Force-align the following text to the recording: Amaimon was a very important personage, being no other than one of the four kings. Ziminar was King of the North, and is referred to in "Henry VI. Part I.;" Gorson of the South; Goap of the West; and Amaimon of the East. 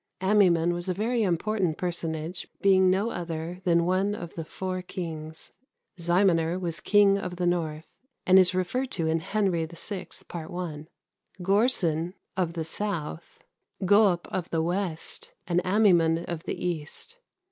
Amaimon 0.19 0.73
was 0.73 0.89
a 0.89 0.95
very 0.95 1.21
important 1.21 1.77
personage, 1.77 2.47
being 2.59 2.89
no 2.89 3.11
other 3.11 3.61
than 3.65 3.85
one 3.85 4.15
of 4.15 4.33
the 4.33 4.43
four 4.43 4.81
kings. 4.81 5.51
Ziminar 5.99 6.57
was 6.59 6.79
King 6.79 7.19
of 7.19 7.35
the 7.35 7.45
North, 7.45 7.85
and 8.25 8.39
is 8.39 8.55
referred 8.55 8.89
to 8.93 9.05
in 9.05 9.19
"Henry 9.19 9.63
VI. 9.67 10.07
Part 10.27 10.49
I.;" 10.51 10.87
Gorson 11.43 12.15
of 12.35 12.53
the 12.53 12.63
South; 12.65 13.43
Goap 13.85 14.27
of 14.31 14.49
the 14.49 14.63
West; 14.63 15.33
and 15.45 15.61
Amaimon 15.63 16.25
of 16.27 16.45
the 16.45 16.57
East. 16.65 17.17